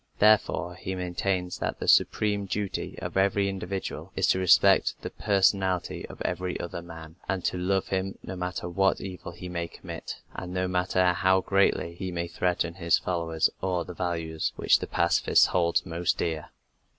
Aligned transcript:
Therefore, 0.17 0.73
he 0.73 0.95
maintains 0.95 1.59
that 1.59 1.79
the 1.79 1.87
supreme 1.87 2.47
duty 2.47 2.97
of 3.03 3.15
every 3.17 3.47
individual 3.47 4.11
is 4.15 4.25
to 4.29 4.39
respect 4.39 4.99
the 5.03 5.11
personality 5.11 6.07
of 6.07 6.19
every 6.23 6.59
other 6.59 6.81
man, 6.81 7.17
and 7.29 7.45
to 7.45 7.55
love 7.59 7.89
him, 7.89 8.17
no 8.23 8.35
matter 8.35 8.67
what 8.67 8.99
evil 8.99 9.31
he 9.31 9.47
may 9.47 9.67
commit, 9.67 10.15
and 10.33 10.55
no 10.55 10.67
matter 10.67 11.13
how 11.13 11.41
greatly 11.41 11.93
he 11.93 12.11
may 12.11 12.27
threaten 12.27 12.73
his 12.73 12.97
fellows 12.97 13.51
or 13.61 13.85
the 13.85 13.93
values 13.93 14.53
which 14.55 14.79
the 14.79 14.87
pacifist 14.87 15.45
holds 15.53 15.85
most 15.85 16.17
dear. 16.17 16.49